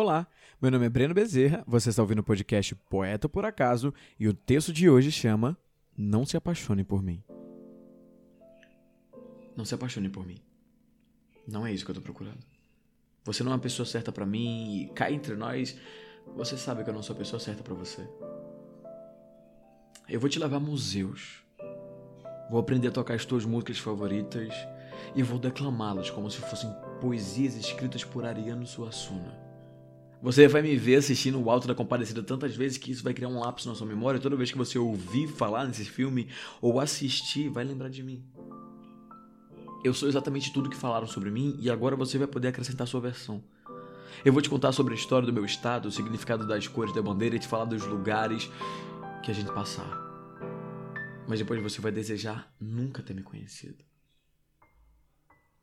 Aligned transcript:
Olá, 0.00 0.28
meu 0.62 0.70
nome 0.70 0.86
é 0.86 0.88
Breno 0.88 1.12
Bezerra, 1.12 1.64
você 1.66 1.90
está 1.90 2.00
ouvindo 2.00 2.20
o 2.20 2.22
podcast 2.22 2.72
Poeta 2.88 3.28
por 3.28 3.44
Acaso 3.44 3.92
e 4.16 4.28
o 4.28 4.32
texto 4.32 4.72
de 4.72 4.88
hoje 4.88 5.10
chama 5.10 5.58
Não 5.96 6.24
se 6.24 6.36
apaixone 6.36 6.84
por 6.84 7.02
mim. 7.02 7.20
Não 9.56 9.64
se 9.64 9.74
apaixone 9.74 10.08
por 10.08 10.24
mim. 10.24 10.38
Não 11.48 11.66
é 11.66 11.72
isso 11.72 11.84
que 11.84 11.90
eu 11.90 11.96
tô 11.96 12.00
procurando. 12.00 12.38
Você 13.24 13.42
não 13.42 13.50
é 13.50 13.56
a 13.56 13.58
pessoa 13.58 13.84
certa 13.84 14.12
para 14.12 14.24
mim 14.24 14.82
e 14.82 14.88
cá 14.90 15.10
entre 15.10 15.34
nós, 15.34 15.76
você 16.36 16.56
sabe 16.56 16.84
que 16.84 16.90
eu 16.90 16.94
não 16.94 17.02
sou 17.02 17.16
a 17.16 17.18
pessoa 17.18 17.40
certa 17.40 17.64
para 17.64 17.74
você. 17.74 18.08
Eu 20.08 20.20
vou 20.20 20.30
te 20.30 20.38
levar 20.38 20.58
a 20.58 20.60
museus. 20.60 21.42
Vou 22.48 22.60
aprender 22.60 22.86
a 22.86 22.92
tocar 22.92 23.14
as 23.14 23.24
tuas 23.24 23.44
músicas 23.44 23.80
favoritas 23.80 24.54
e 25.16 25.24
vou 25.24 25.40
declamá-las 25.40 26.08
como 26.08 26.30
se 26.30 26.38
fossem 26.38 26.72
poesias 27.00 27.56
escritas 27.56 28.04
por 28.04 28.24
Ariano 28.24 28.64
Suassuna. 28.64 29.47
Você 30.20 30.48
vai 30.48 30.62
me 30.62 30.74
ver 30.76 30.96
assistindo 30.96 31.40
o 31.40 31.48
Alto 31.48 31.68
da 31.68 31.74
Compadecida 31.74 32.22
tantas 32.22 32.54
vezes 32.56 32.76
que 32.76 32.90
isso 32.90 33.04
vai 33.04 33.14
criar 33.14 33.28
um 33.28 33.38
lapso 33.38 33.68
na 33.68 33.74
sua 33.74 33.86
memória. 33.86 34.18
Toda 34.18 34.34
vez 34.34 34.50
que 34.50 34.58
você 34.58 34.76
ouvir 34.76 35.28
falar 35.28 35.64
nesse 35.64 35.84
filme 35.84 36.28
ou 36.60 36.80
assistir, 36.80 37.48
vai 37.48 37.62
lembrar 37.64 37.88
de 37.88 38.02
mim. 38.02 38.24
Eu 39.84 39.94
sou 39.94 40.08
exatamente 40.08 40.52
tudo 40.52 40.68
que 40.68 40.76
falaram 40.76 41.06
sobre 41.06 41.30
mim 41.30 41.56
e 41.60 41.70
agora 41.70 41.94
você 41.94 42.18
vai 42.18 42.26
poder 42.26 42.48
acrescentar 42.48 42.86
sua 42.88 43.00
versão. 43.00 43.42
Eu 44.24 44.32
vou 44.32 44.42
te 44.42 44.50
contar 44.50 44.72
sobre 44.72 44.92
a 44.92 44.96
história 44.96 45.24
do 45.24 45.32
meu 45.32 45.44
estado, 45.44 45.86
o 45.86 45.92
significado 45.92 46.44
das 46.44 46.66
cores 46.66 46.92
da 46.92 47.00
bandeira 47.00 47.36
e 47.36 47.38
te 47.38 47.46
falar 47.46 47.66
dos 47.66 47.84
lugares 47.84 48.50
que 49.22 49.30
a 49.30 49.34
gente 49.34 49.52
passar. 49.52 49.88
Mas 51.28 51.38
depois 51.38 51.62
você 51.62 51.80
vai 51.80 51.92
desejar 51.92 52.52
nunca 52.60 53.04
ter 53.04 53.14
me 53.14 53.22
conhecido. 53.22 53.87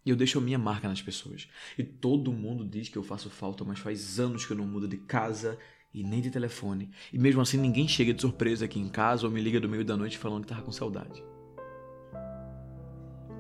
E 0.06 0.10
eu 0.10 0.16
deixo 0.16 0.38
a 0.38 0.42
minha 0.42 0.60
marca 0.60 0.88
nas 0.88 1.02
pessoas. 1.02 1.48
E 1.78 1.84
todo 1.84 2.32
mundo 2.32 2.64
diz 2.64 2.88
que 2.90 2.98
eu 2.98 3.04
faço 3.04 3.30
falta, 3.30 3.64
mas 3.64 3.80
faz 3.80 4.20
anos 4.20 4.46
que 4.46 4.52
eu 4.52 4.58
não 4.58 4.68
mudo 4.68 4.88
de 4.88 4.98
casa 4.98 5.58
e 5.94 6.04
nem 6.04 6.22
de 6.22 6.30
telefone. 6.30 6.92
E 7.12 7.18
mesmo 7.18 7.42
assim 7.42 7.58
ninguém 7.58 7.88
chega 7.88 8.14
de 8.14 8.22
surpresa 8.22 8.66
aqui 8.66 8.80
em 8.80 8.90
casa 8.90 9.26
ou 9.26 9.32
me 9.32 9.42
liga 9.42 9.60
do 9.60 9.68
meio 9.68 9.84
da 9.84 9.98
noite 9.98 10.18
falando 10.18 10.44
que 10.44 10.50
tava 10.50 10.62
com 10.62 10.72
saudade. 10.72 11.24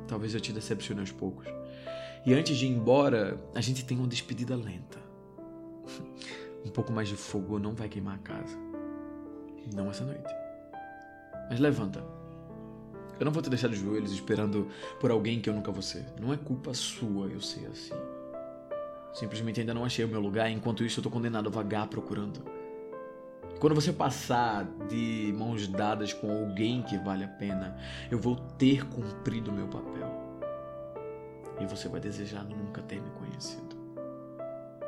Talvez 0.08 0.34
eu 0.34 0.42
te 0.42 0.52
decepcione 0.52 1.02
aos 1.02 1.12
poucos. 1.12 1.46
E 2.26 2.34
antes 2.34 2.58
de 2.58 2.66
ir 2.66 2.70
embora, 2.70 3.40
a 3.54 3.62
gente 3.62 3.86
tem 3.86 3.98
uma 3.98 4.08
despedida 4.08 4.56
lenta. 4.56 5.00
Um 6.66 6.72
pouco 6.72 6.92
mais 6.92 7.08
de 7.08 7.16
fogo 7.16 7.60
não 7.60 7.76
vai 7.76 7.88
queimar 7.88 8.16
a 8.16 8.18
casa. 8.18 8.58
Não 9.76 9.92
essa 9.92 10.04
noite. 10.04 10.34
Mas 11.48 11.60
levanta. 11.60 12.15
Eu 13.20 13.26
não 13.26 13.32
vou 13.32 13.42
te 13.42 13.50
deixar 13.50 13.70
de 13.70 13.76
joelhos 13.76 14.12
esperando 14.12 14.68
por 15.00 15.12
alguém 15.12 15.40
que 15.40 15.50
eu 15.50 15.54
nunca 15.54 15.72
vou 15.72 15.82
ser. 15.82 16.06
Não 16.20 16.34
é 16.34 16.38
culpa 16.38 16.74
sua 16.74 17.28
eu 17.28 17.40
ser 17.40 17.66
assim. 17.68 17.94
Simplesmente 19.14 19.62
ainda 19.62 19.74
não 19.74 19.86
achei 19.86 20.04
o 20.04 20.08
meu 20.08 20.20
lugar, 20.20 20.52
enquanto 20.52 20.84
isso 20.84 21.00
eu 21.00 21.04
tô 21.04 21.10
condenado 21.10 21.48
a 21.48 21.52
vagar 21.52 21.88
procurando. 21.88 22.44
Quando 23.60 23.74
você 23.74 23.94
passar 23.94 24.66
de 24.90 25.34
mãos 25.38 25.68
dadas 25.68 26.12
com 26.12 26.30
alguém 26.30 26.82
que 26.82 26.98
vale 26.98 27.24
a 27.24 27.28
pena, 27.28 27.78
eu 28.12 28.20
vou 28.20 28.36
ter 28.36 28.86
cumprido 28.88 29.54
meu 29.54 29.68
papel. 29.68 30.12
E 31.62 31.66
você 31.66 31.88
vai 31.88 32.02
desejar 32.02 32.44
nunca 32.44 32.82
ter 32.82 33.02
me 33.02 33.10
conhecido. 33.12 33.75